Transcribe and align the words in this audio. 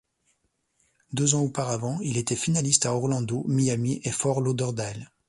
Deux 1.13 1.35
ans 1.35 1.41
auparavant, 1.43 1.99
il 2.01 2.17
était 2.17 2.35
finaliste 2.35 2.87
à 2.87 2.95
Orlando, 2.95 3.43
Miami 3.47 4.01
et 4.03 4.09
Fort 4.11 4.41
Lauderdale. 4.41 5.11